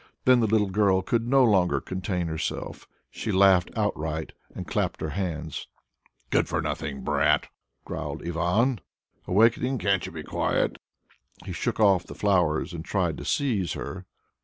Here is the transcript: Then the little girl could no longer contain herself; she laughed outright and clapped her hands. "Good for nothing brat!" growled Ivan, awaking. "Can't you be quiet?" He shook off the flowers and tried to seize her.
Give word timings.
Then 0.25 0.39
the 0.39 0.47
little 0.47 0.71
girl 0.71 1.03
could 1.03 1.27
no 1.27 1.43
longer 1.43 1.79
contain 1.79 2.25
herself; 2.25 2.87
she 3.11 3.31
laughed 3.31 3.69
outright 3.75 4.31
and 4.55 4.65
clapped 4.65 4.99
her 4.99 5.11
hands. 5.11 5.67
"Good 6.31 6.49
for 6.49 6.59
nothing 6.59 7.03
brat!" 7.03 7.49
growled 7.85 8.23
Ivan, 8.27 8.81
awaking. 9.27 9.77
"Can't 9.77 10.03
you 10.03 10.11
be 10.11 10.23
quiet?" 10.23 10.79
He 11.45 11.53
shook 11.53 11.79
off 11.79 12.07
the 12.07 12.15
flowers 12.15 12.73
and 12.73 12.83
tried 12.83 13.15
to 13.19 13.25
seize 13.25 13.73
her. 13.73 14.07